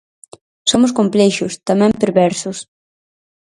[0.71, 2.57] Somos complexos, tamén perversos.